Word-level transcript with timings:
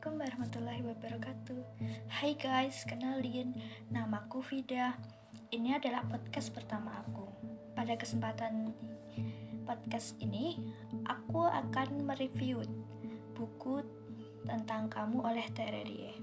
Assalamualaikum 0.00 0.32
warahmatullahi 0.32 0.82
wabarakatuh. 0.96 1.60
Hai 2.08 2.32
guys, 2.40 2.88
kenalin 2.88 3.52
Namaku 3.92 4.40
Vida. 4.40 4.96
Ini 5.52 5.76
adalah 5.76 6.08
podcast 6.08 6.56
pertama 6.56 7.04
aku. 7.04 7.28
Pada 7.76 8.00
kesempatan 8.00 8.72
podcast 9.68 10.16
ini 10.24 10.56
Aku 11.04 11.44
akan 11.44 12.08
mereview 12.08 12.64
Buku 13.36 13.84
tentang 14.48 14.88
kamu 14.88 15.20
oleh 15.20 15.44
Terelie 15.52 16.16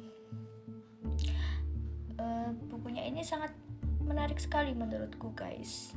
uh, 2.18 2.50
Bukunya 2.74 3.06
ini 3.06 3.22
sangat 3.22 3.54
menarik 4.02 4.42
sekali 4.42 4.74
menurutku 4.74 5.38
guys. 5.38 5.94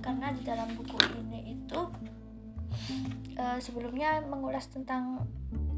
Karena 0.00 0.32
di 0.32 0.40
dalam 0.40 0.72
buku 0.72 0.96
ini 1.20 1.52
itu 1.52 1.84
uh, 3.36 3.60
Sebelumnya 3.60 4.24
mengulas 4.24 4.72
tentang 4.72 5.28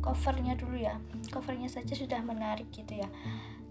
covernya 0.07 0.55
dulu 0.55 0.79
ya. 0.79 0.95
Covernya 1.35 1.67
saja 1.67 1.91
sudah 1.99 2.23
menarik 2.23 2.71
gitu 2.71 3.03
ya. 3.03 3.11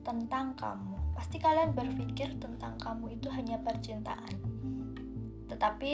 Tentang 0.03 0.52
kamu. 0.59 1.16
Pasti 1.16 1.39
kalian 1.39 1.71
berpikir 1.71 2.35
tentang 2.35 2.75
kamu 2.75 3.16
itu 3.16 3.31
hanya 3.31 3.55
percintaan. 3.63 4.35
Tetapi 5.48 5.91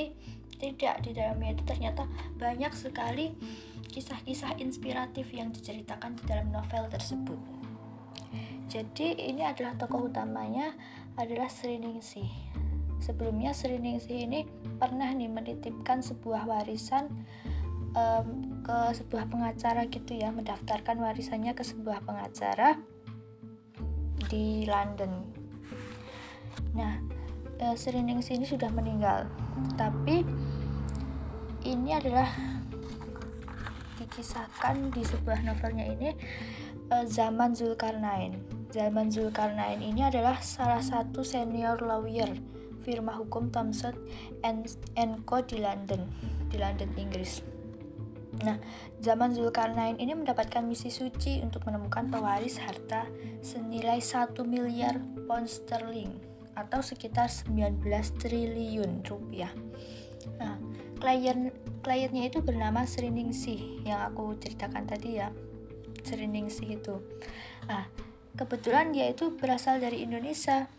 tidak 0.57 1.05
di 1.05 1.13
dalamnya 1.13 1.53
itu 1.53 1.63
ternyata 1.69 2.09
banyak 2.41 2.73
sekali 2.73 3.37
kisah-kisah 3.93 4.57
inspiratif 4.57 5.29
yang 5.29 5.53
diceritakan 5.53 6.17
di 6.17 6.23
dalam 6.25 6.49
novel 6.49 6.89
tersebut. 6.89 7.37
Jadi 8.65 9.13
ini 9.29 9.45
adalah 9.45 9.77
tokoh 9.77 10.09
utamanya 10.09 10.73
adalah 11.19 11.51
Sriningsih 11.51 12.51
sebelumnya 13.01 13.51
Sriningsih 13.51 14.29
ini 14.29 14.45
pernah 14.77 15.09
nih 15.11 15.27
menitipkan 15.27 16.05
sebuah 16.05 16.45
warisan 16.45 17.09
um, 17.95 18.27
ke 18.61 18.77
sebuah 18.95 19.27
pengacara 19.27 19.87
gitu 19.89 20.15
ya 20.15 20.29
mendaftarkan 20.31 20.99
warisannya 21.01 21.51
ke 21.57 21.63
sebuah 21.65 22.03
pengacara 22.05 22.79
di 24.29 24.63
London. 24.69 25.11
Nah 26.77 27.01
uh, 27.59 27.75
Serining 27.75 28.23
sini 28.23 28.47
sudah 28.47 28.69
meninggal 28.71 29.27
tapi 29.75 30.23
ini 31.61 31.93
adalah 31.93 32.27
dikisahkan 34.01 34.89
di 34.89 35.05
sebuah 35.05 35.45
novelnya 35.45 35.85
ini 35.85 36.09
uh, 36.89 37.05
zaman 37.05 37.53
Zulkarnain. 37.53 38.39
Zaman 38.71 39.11
Zulkarnain 39.11 39.83
ini 39.83 40.07
adalah 40.07 40.39
salah 40.39 40.79
satu 40.79 41.27
senior 41.27 41.83
lawyer 41.83 42.31
firma 42.81 43.13
hukum 43.13 43.53
Thomson 43.53 43.93
and 44.41 45.13
Co 45.27 45.43
di 45.45 45.61
London 45.61 46.01
di 46.49 46.57
London 46.57 46.89
Inggris 46.97 47.60
Nah, 48.41 48.57
zaman 48.97 49.37
Zulkarnain 49.37 50.01
ini 50.01 50.17
mendapatkan 50.17 50.65
misi 50.65 50.89
suci 50.89 51.41
untuk 51.45 51.65
menemukan 51.69 52.09
pewaris 52.09 52.57
harta 52.57 53.05
senilai 53.45 54.01
1 54.01 54.33
miliar 54.49 54.97
pound 55.29 55.45
sterling 55.45 56.17
atau 56.57 56.81
sekitar 56.81 57.29
19 57.29 57.81
triliun 58.17 59.05
rupiah. 59.05 59.53
Nah, 60.41 60.57
klien 60.97 61.53
kliennya 61.81 62.29
itu 62.29 62.45
bernama 62.45 62.85
Sriningsih 62.85 63.85
yang 63.85 64.05
aku 64.09 64.37
ceritakan 64.37 64.85
tadi 64.85 65.17
ya. 65.17 65.29
Sriningsih 66.01 66.81
itu. 66.81 66.97
Nah, 67.69 67.85
kebetulan 68.37 68.93
dia 68.93 69.09
itu 69.09 69.33
berasal 69.33 69.81
dari 69.81 70.05
Indonesia. 70.05 70.69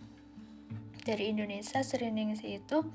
Dari 1.03 1.35
Indonesia 1.35 1.83
Sriningsih 1.83 2.63
itu 2.63 2.87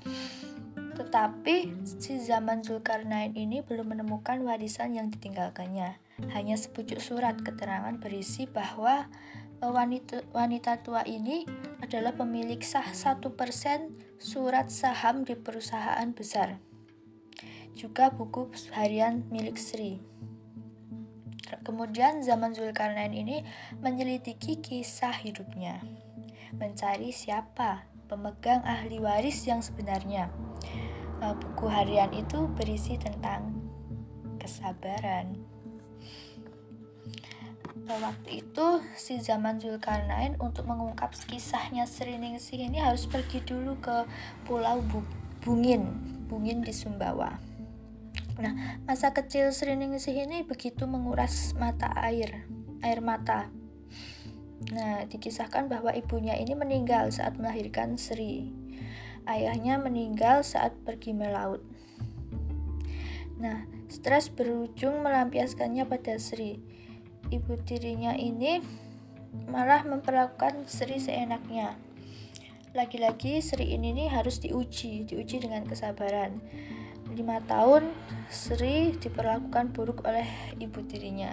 tetapi 0.98 1.86
si 1.86 2.18
zaman 2.18 2.66
Zulkarnain 2.66 3.30
ini 3.38 3.62
belum 3.62 3.94
menemukan 3.94 4.42
warisan 4.42 4.98
yang 4.98 5.14
ditinggalkannya. 5.14 6.02
Hanya 6.34 6.58
sepucuk 6.58 6.98
surat 6.98 7.38
keterangan 7.38 7.94
berisi 8.02 8.50
bahwa 8.50 9.06
e, 9.62 9.64
wanita, 9.64 10.26
wanita 10.34 10.82
tua 10.82 11.06
ini 11.06 11.46
adalah 11.78 12.18
pemilik 12.18 12.58
sah 12.58 12.90
satu 12.90 13.38
persen 13.38 13.94
surat 14.18 14.74
saham 14.74 15.22
di 15.22 15.38
perusahaan 15.38 16.10
besar. 16.10 16.58
Juga 17.78 18.10
buku 18.10 18.50
harian 18.74 19.22
milik 19.30 19.54
Sri. 19.54 20.02
Kemudian 21.62 22.26
zaman 22.26 22.50
Zulkarnain 22.58 23.14
ini 23.14 23.46
menyelidiki 23.78 24.58
kisah 24.58 25.14
hidupnya. 25.14 25.78
Mencari 26.58 27.14
siapa 27.14 27.86
pemegang 28.10 28.66
ahli 28.66 28.98
waris 28.98 29.46
yang 29.46 29.62
sebenarnya 29.62 30.32
buku 31.18 31.66
harian 31.66 32.14
itu 32.14 32.46
berisi 32.54 32.94
tentang 32.94 33.58
kesabaran. 34.38 35.34
Waktu 37.88 38.44
itu 38.44 38.84
si 38.92 39.16
zaman 39.16 39.56
Zulkarnain 39.58 40.36
untuk 40.44 40.68
mengungkap 40.68 41.16
kisahnya 41.24 41.88
Sriningsih 41.88 42.68
ini 42.68 42.84
harus 42.84 43.08
pergi 43.08 43.40
dulu 43.40 43.80
ke 43.80 44.04
Pulau 44.44 44.84
Bungin, 45.40 45.88
Bungin 46.28 46.60
di 46.60 46.70
Sumbawa. 46.76 47.40
Nah, 48.38 48.84
masa 48.84 49.16
kecil 49.16 49.50
Sriningsih 49.50 50.28
ini 50.28 50.44
begitu 50.44 50.84
menguras 50.84 51.56
mata 51.56 51.88
air, 51.96 52.44
air 52.84 53.00
mata. 53.00 53.48
Nah, 54.68 55.08
dikisahkan 55.08 55.72
bahwa 55.72 55.88
ibunya 55.96 56.36
ini 56.36 56.52
meninggal 56.52 57.08
saat 57.08 57.40
melahirkan 57.40 57.96
Sri 57.96 58.67
ayahnya 59.28 59.76
meninggal 59.76 60.40
saat 60.40 60.72
pergi 60.82 61.12
melaut. 61.12 61.60
Nah, 63.38 63.68
stres 63.86 64.32
berujung 64.32 65.04
melampiaskannya 65.04 65.86
pada 65.86 66.18
Sri. 66.18 66.58
Ibu 67.28 67.60
tirinya 67.62 68.16
ini 68.16 68.58
malah 69.46 69.84
memperlakukan 69.84 70.66
Sri 70.66 70.98
seenaknya. 70.98 71.76
Lagi-lagi 72.72 73.38
Sri 73.44 73.76
ini 73.76 73.94
nih 73.94 74.08
harus 74.10 74.40
diuji, 74.42 75.06
diuji 75.06 75.44
dengan 75.44 75.68
kesabaran. 75.68 76.40
Lima 77.12 77.40
tahun 77.46 77.92
Sri 78.32 78.96
diperlakukan 78.96 79.76
buruk 79.76 80.04
oleh 80.08 80.26
ibu 80.58 80.82
tirinya. 80.84 81.32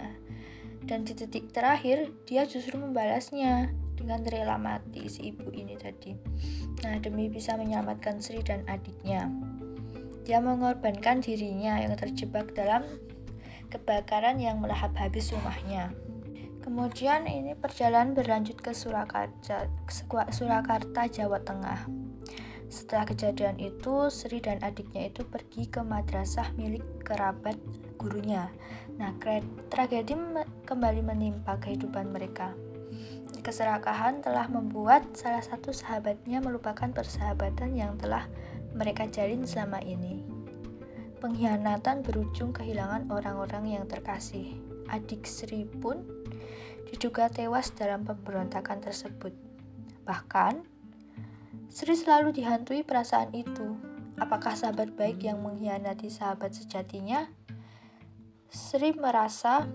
Dan 0.86 1.02
di 1.02 1.18
titik 1.18 1.50
terakhir, 1.50 2.14
dia 2.30 2.46
justru 2.46 2.78
membalasnya 2.78 3.74
dengan 3.96 4.22
rela 4.28 4.60
mati 4.60 5.08
si 5.08 5.32
ibu 5.32 5.50
ini 5.50 5.80
tadi. 5.80 6.14
Nah, 6.84 7.00
demi 7.00 7.32
bisa 7.32 7.56
menyelamatkan 7.56 8.20
Sri 8.20 8.44
dan 8.44 8.68
adiknya. 8.68 9.32
Dia 10.28 10.44
mengorbankan 10.44 11.24
dirinya 11.24 11.80
yang 11.80 11.96
terjebak 11.96 12.54
dalam 12.54 12.84
kebakaran 13.72 14.38
yang 14.38 14.62
melahap 14.62 14.94
habis 15.00 15.32
rumahnya. 15.34 15.96
Kemudian 16.66 17.30
ini 17.30 17.54
perjalanan 17.54 18.18
berlanjut 18.18 18.58
ke 18.58 18.74
Surakarta, 18.74 19.70
Surakarta, 20.34 21.06
Jawa 21.06 21.38
Tengah. 21.46 21.86
Setelah 22.66 23.06
kejadian 23.06 23.62
itu, 23.62 24.10
Sri 24.10 24.42
dan 24.42 24.58
adiknya 24.66 25.14
itu 25.14 25.22
pergi 25.22 25.70
ke 25.70 25.86
madrasah 25.86 26.50
milik 26.58 27.06
kerabat 27.06 27.54
gurunya. 28.02 28.50
Nah, 28.98 29.14
tragedi 29.70 30.18
kembali 30.66 31.06
menimpa 31.06 31.62
kehidupan 31.62 32.10
mereka. 32.10 32.58
Keserakahan 33.46 34.26
telah 34.26 34.50
membuat 34.50 35.14
salah 35.14 35.46
satu 35.46 35.70
sahabatnya 35.70 36.42
melupakan 36.42 36.90
persahabatan 36.90 37.78
yang 37.78 37.94
telah 37.94 38.26
mereka 38.74 39.06
jalin 39.06 39.46
selama 39.46 39.86
ini. 39.86 40.26
Pengkhianatan 41.22 42.02
berujung 42.02 42.58
kehilangan 42.58 43.06
orang-orang 43.14 43.78
yang 43.78 43.86
terkasih. 43.86 44.58
Adik 44.90 45.30
Sri 45.30 45.62
pun 45.70 46.02
diduga 46.90 47.30
tewas 47.30 47.70
dalam 47.70 48.02
pemberontakan 48.02 48.82
tersebut. 48.82 49.38
Bahkan, 50.10 50.66
Sri 51.70 51.94
selalu 51.94 52.34
dihantui 52.34 52.82
perasaan 52.82 53.30
itu. 53.38 53.78
Apakah 54.18 54.58
sahabat 54.58 54.98
baik 54.98 55.22
yang 55.22 55.46
mengkhianati 55.46 56.10
sahabat 56.10 56.58
sejatinya? 56.58 57.30
Sri 58.50 58.90
merasa 58.98 59.70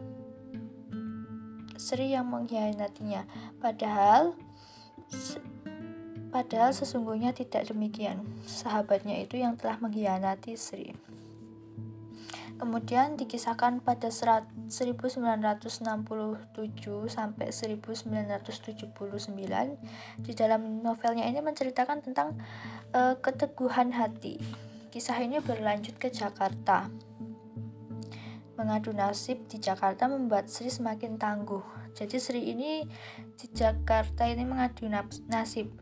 Sri 1.80 2.12
yang 2.12 2.28
mengkhianatinya. 2.28 3.24
Padahal 3.56 4.36
padahal 6.28 6.76
sesungguhnya 6.76 7.32
tidak 7.32 7.72
demikian. 7.72 8.20
Sahabatnya 8.44 9.16
itu 9.16 9.40
yang 9.40 9.56
telah 9.56 9.80
mengkhianati 9.80 10.60
Sri. 10.60 10.92
Kemudian 12.60 13.16
dikisahkan 13.16 13.80
pada 13.80 14.12
1967 14.12 14.68
sampai 17.08 17.48
1979 17.48 18.92
di 20.20 20.32
dalam 20.36 20.84
novelnya 20.84 21.24
ini 21.24 21.40
menceritakan 21.40 22.04
tentang 22.04 22.36
uh, 22.92 23.16
keteguhan 23.16 23.96
hati. 23.96 24.36
Kisah 24.92 25.16
ini 25.24 25.40
berlanjut 25.40 25.96
ke 25.96 26.12
Jakarta 26.12 26.92
mengadu 28.60 28.92
nasib 28.92 29.40
di 29.48 29.56
Jakarta 29.56 30.04
membuat 30.04 30.52
Sri 30.52 30.68
semakin 30.68 31.16
tangguh. 31.16 31.64
Jadi 31.96 32.20
Sri 32.20 32.52
ini 32.52 32.84
di 33.40 33.46
Jakarta 33.56 34.28
ini 34.28 34.44
mengadu 34.44 34.84
nasib. 35.32 35.72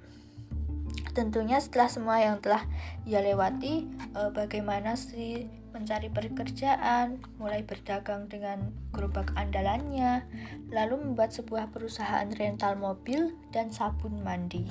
Tentunya 1.10 1.58
setelah 1.58 1.90
semua 1.90 2.16
yang 2.22 2.38
telah 2.38 2.62
ia 3.02 3.18
lewati, 3.18 3.90
eh, 4.14 4.30
bagaimana 4.30 4.94
Sri 4.94 5.50
mencari 5.74 6.08
pekerjaan, 6.08 7.18
mulai 7.42 7.66
berdagang 7.66 8.30
dengan 8.30 8.70
gerobak 8.94 9.34
andalannya, 9.34 10.22
lalu 10.70 11.02
membuat 11.02 11.34
sebuah 11.34 11.74
perusahaan 11.74 12.30
rental 12.30 12.78
mobil 12.78 13.34
dan 13.50 13.74
sabun 13.74 14.22
mandi 14.22 14.70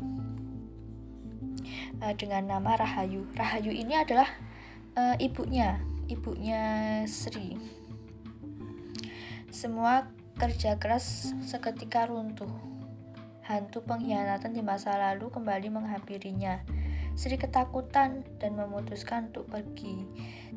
uh, 2.02 2.14
dengan 2.16 2.58
nama 2.58 2.78
Rahayu. 2.78 3.28
Rahayu 3.34 3.72
ini 3.74 3.94
adalah 3.98 4.30
uh, 4.98 5.16
ibunya, 5.20 5.82
ibunya 6.10 7.04
Sri. 7.06 7.77
Semua 9.48 10.12
kerja 10.36 10.76
keras 10.76 11.32
seketika 11.40 12.04
runtuh. 12.12 12.52
Hantu 13.48 13.80
pengkhianatan 13.80 14.52
di 14.52 14.60
masa 14.60 15.00
lalu 15.00 15.32
kembali 15.32 15.72
menghampirinya 15.72 16.68
Sri 17.18 17.40
ketakutan 17.40 18.28
dan 18.38 18.60
memutuskan 18.60 19.34
untuk 19.34 19.50
pergi. 19.50 20.06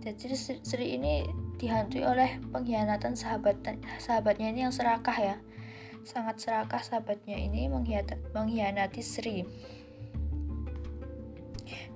Jadi 0.03 0.37
Sri 0.37 0.99
ini 0.99 1.25
dihantui 1.57 2.05
oleh 2.05 2.37
pengkhianatan 2.51 3.17
sahabat 3.17 3.63
sahabatnya 4.03 4.53
ini 4.53 4.69
yang 4.69 4.75
serakah 4.75 5.17
ya. 5.17 5.37
Sangat 6.03 6.43
serakah 6.43 6.83
sahabatnya 6.83 7.39
ini 7.39 7.71
mengkhianati 7.71 9.01
Sri. 9.01 9.47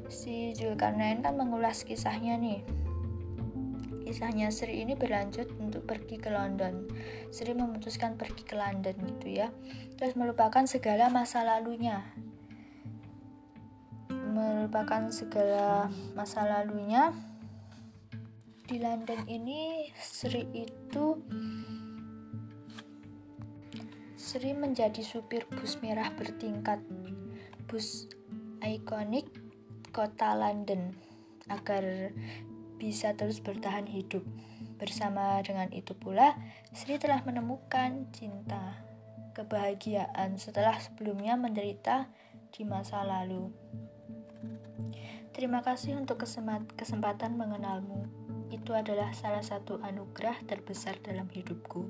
si 0.05 0.53
Zulkarnain 0.53 1.25
kan 1.25 1.33
mengulas 1.33 1.81
kisahnya 1.81 2.37
nih 2.37 2.61
Kisahnya 4.05 4.53
Sri 4.53 4.85
ini 4.85 4.93
berlanjut 4.93 5.49
untuk 5.57 5.89
pergi 5.89 6.21
ke 6.21 6.29
London. 6.29 6.85
Sri 7.33 7.57
memutuskan 7.57 8.15
pergi 8.15 8.45
ke 8.45 8.53
London 8.53 8.93
gitu 9.01 9.33
ya. 9.33 9.49
Terus 9.97 10.13
melupakan 10.13 10.63
segala 10.69 11.09
masa 11.09 11.41
lalunya 11.41 12.05
melupakan 14.35 15.07
segala 15.15 15.87
masa 16.11 16.43
lalunya 16.43 17.15
di 18.67 18.83
London 18.83 19.23
ini 19.31 19.87
Sri 19.95 20.43
itu 20.51 21.15
Sri 24.19 24.51
menjadi 24.51 24.99
supir 24.99 25.47
bus 25.47 25.79
merah 25.79 26.11
bertingkat 26.11 26.83
bus 27.71 28.11
ikonik 28.59 29.31
kota 29.95 30.35
London 30.35 30.91
agar 31.47 32.11
bisa 32.75 33.15
terus 33.15 33.39
bertahan 33.39 33.87
hidup 33.87 34.23
bersama 34.75 35.39
dengan 35.39 35.71
itu 35.71 35.95
pula 35.95 36.35
Sri 36.75 36.99
telah 36.99 37.23
menemukan 37.23 38.11
cinta 38.11 38.83
kebahagiaan 39.35 40.39
setelah 40.39 40.79
sebelumnya 40.79 41.35
menderita 41.35 42.07
di 42.55 42.63
masa 42.63 43.03
lalu. 43.03 43.51
Terima 45.35 45.59
kasih 45.59 45.99
untuk 45.99 46.23
kesempatan 46.79 47.35
mengenalmu. 47.35 48.07
Itu 48.47 48.71
adalah 48.71 49.11
salah 49.11 49.43
satu 49.43 49.83
anugerah 49.83 50.47
terbesar 50.47 51.03
dalam 51.03 51.27
hidupku. 51.27 51.83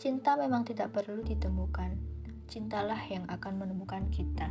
Cinta 0.00 0.40
memang 0.40 0.64
tidak 0.64 0.96
perlu 0.96 1.20
ditemukan. 1.20 2.00
Cintalah 2.48 3.04
yang 3.12 3.28
akan 3.28 3.60
menemukan 3.60 4.08
kita. 4.08 4.48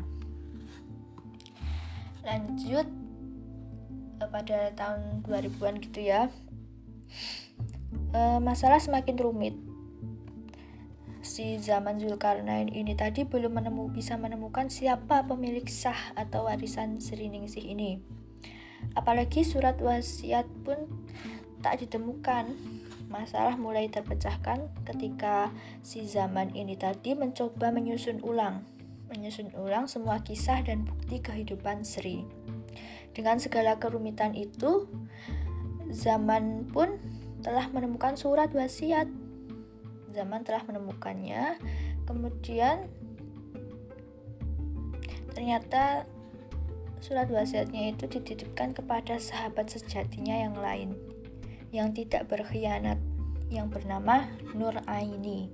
Lanjut 2.22 3.03
pada 4.20 4.74
tahun 4.76 5.24
2000-an 5.26 5.82
gitu 5.82 6.00
ya. 6.04 6.30
Eh, 8.14 8.40
masalah 8.42 8.78
semakin 8.78 9.18
rumit 9.18 9.56
si 11.24 11.58
zaman 11.58 11.98
Zulkarnain 11.98 12.68
ini 12.70 12.94
tadi 12.94 13.24
belum 13.24 13.58
menemu, 13.58 13.90
bisa 13.90 14.20
menemukan 14.20 14.68
siapa 14.68 15.24
pemilik 15.24 15.66
sah 15.66 16.14
atau 16.20 16.46
warisan 16.46 17.00
Sri 17.00 17.32
Ningsih 17.32 17.64
ini. 17.64 18.04
Apalagi 18.94 19.48
surat 19.48 19.80
wasiat 19.80 20.46
pun 20.68 20.78
tak 21.64 21.82
ditemukan. 21.82 22.54
Masalah 23.08 23.56
mulai 23.56 23.88
terpecahkan 23.88 24.74
ketika 24.84 25.54
si 25.86 26.04
zaman 26.04 26.52
ini 26.58 26.76
tadi 26.76 27.16
mencoba 27.16 27.70
menyusun 27.72 28.20
ulang, 28.26 28.66
menyusun 29.08 29.54
ulang 29.56 29.86
semua 29.86 30.22
kisah 30.26 30.66
dan 30.66 30.84
bukti 30.84 31.22
kehidupan 31.24 31.88
Sri. 31.88 32.43
Dengan 33.14 33.38
segala 33.38 33.78
kerumitan 33.78 34.34
itu, 34.34 34.90
zaman 35.94 36.66
pun 36.70 36.98
telah 37.46 37.70
menemukan 37.70 38.18
surat 38.18 38.50
wasiat 38.52 39.06
zaman 40.14 40.46
telah 40.46 40.62
menemukannya. 40.70 41.58
Kemudian 42.06 42.88
ternyata 45.34 46.06
surat 47.02 47.28
wasiatnya 47.28 47.92
itu 47.92 48.06
dititipkan 48.06 48.72
kepada 48.72 49.18
sahabat 49.18 49.68
sejatinya 49.74 50.46
yang 50.46 50.56
lain 50.56 50.96
yang 51.74 51.90
tidak 51.92 52.30
berkhianat 52.30 53.02
yang 53.50 53.68
bernama 53.68 54.30
Nur 54.54 54.78
Aini. 54.86 55.50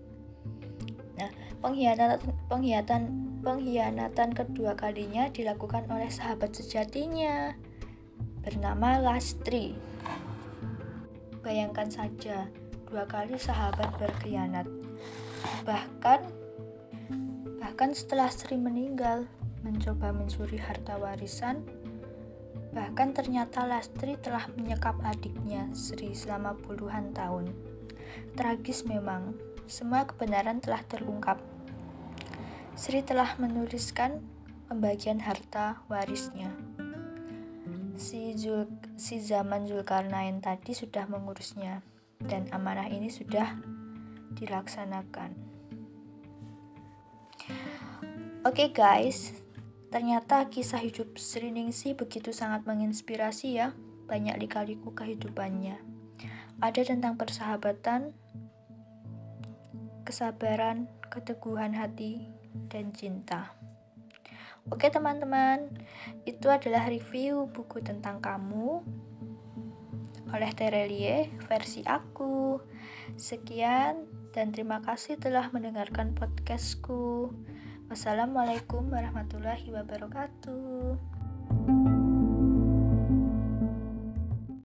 Nah, 1.16 1.32
pengkhianatan 1.64 2.20
pengkhianatan 2.52 3.02
pengkhianatan 3.40 4.36
kedua 4.36 4.76
kalinya 4.76 5.32
dilakukan 5.32 5.88
oleh 5.88 6.12
sahabat 6.12 6.52
sejatinya 6.52 7.56
bernama 8.44 9.00
Lastri. 9.00 9.80
Bayangkan 11.40 11.88
saja, 11.88 12.52
dua 12.92 13.08
kali 13.08 13.40
sahabat 13.40 13.96
berkhianat. 13.96 14.68
Bahkan 15.64 16.20
bahkan 17.64 17.96
setelah 17.96 18.28
Sri 18.28 18.60
meninggal, 18.60 19.24
mencoba 19.64 20.12
mencuri 20.12 20.60
harta 20.60 21.00
warisan, 21.00 21.64
bahkan 22.76 23.16
ternyata 23.16 23.64
Lastri 23.64 24.20
telah 24.20 24.52
menyekap 24.60 25.00
adiknya 25.00 25.72
Sri 25.72 26.12
selama 26.12 26.60
puluhan 26.60 27.16
tahun. 27.16 27.56
Tragis 28.36 28.84
memang, 28.84 29.32
semua 29.64 30.04
kebenaran 30.04 30.60
telah 30.60 30.84
terungkap. 30.84 31.40
Sri 32.80 33.04
telah 33.04 33.36
menuliskan 33.36 34.24
pembagian 34.72 35.20
harta 35.20 35.84
warisnya. 35.92 36.48
Si, 38.00 38.32
Zul, 38.40 38.72
si 38.96 39.20
zaman 39.20 39.68
Zulkarnain 39.68 40.40
tadi 40.40 40.72
sudah 40.72 41.04
mengurusnya 41.12 41.84
dan 42.24 42.48
amanah 42.56 42.88
ini 42.88 43.12
sudah 43.12 43.60
dilaksanakan. 44.32 45.36
Oke 48.48 48.48
okay 48.48 48.70
guys, 48.72 49.36
ternyata 49.92 50.48
kisah 50.48 50.80
hidup 50.80 51.20
Sri 51.20 51.52
Ningsih 51.52 52.00
begitu 52.00 52.32
sangat 52.32 52.64
menginspirasi 52.64 53.60
ya, 53.60 53.76
banyak 54.08 54.40
lika-liku 54.40 54.96
kehidupannya. 54.96 55.76
Ada 56.64 56.96
tentang 56.96 57.20
persahabatan, 57.20 58.16
kesabaran, 60.08 60.88
keteguhan 61.12 61.76
hati, 61.76 62.39
dan 62.68 62.92
cinta. 62.92 63.56
Oke 64.70 64.92
teman-teman, 64.92 65.72
itu 66.28 66.52
adalah 66.52 66.86
review 66.92 67.48
buku 67.50 67.82
tentang 67.82 68.20
kamu 68.20 68.84
oleh 70.30 70.52
Terelie 70.54 71.34
versi 71.50 71.82
aku. 71.88 72.62
Sekian 73.18 74.06
dan 74.30 74.54
terima 74.54 74.84
kasih 74.86 75.18
telah 75.18 75.50
mendengarkan 75.50 76.14
podcastku. 76.14 77.34
Wassalamualaikum 77.90 78.94
warahmatullahi 78.94 79.74
wabarakatuh. 79.74 81.19